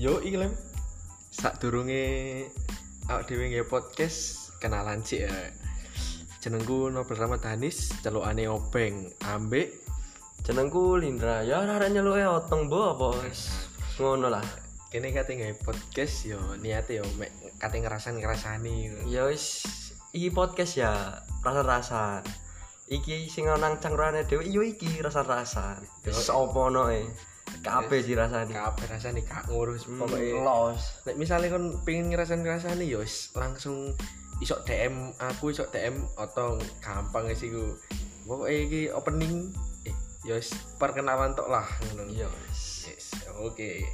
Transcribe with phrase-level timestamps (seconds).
[0.00, 0.56] Yo iki lem.
[1.28, 2.48] Sadurunge
[3.12, 5.34] awak dhewe nge podcast kenalan sih ya.
[6.40, 9.76] Jenengku Nobel Ramadanis, celukane Obeng, ambek
[10.40, 11.44] Jenengku Lindra.
[11.44, 13.52] Ya ora arek nyeluke otong mbok apa wis
[14.00, 14.46] ngono lah.
[14.88, 19.04] kene kate nge podcast yo niate yo mek kate ngerasan-ngerasani.
[19.04, 19.68] Ya wis
[20.16, 22.24] iki podcast ya rasa-rasan.
[22.88, 25.84] Iki sing nang cangkrane dhewe yo iki rasa-rasan.
[26.08, 27.04] Wis opo noe.
[27.60, 28.52] Kabeh sih rasane.
[28.52, 30.40] Kabeh rasane gak ngurus pokoke.
[30.40, 30.80] los.
[31.04, 33.92] Nek misale kon pengen ngerasan-ngerasani yo wis langsung
[34.40, 37.76] isok DM aku isok DM atau gampang wis iku.
[38.24, 39.52] Pokoke iki opening
[39.84, 42.08] eh yo wis perkenalan tok lah ngono.
[42.08, 42.28] Ya.
[42.88, 43.84] Yes, oke.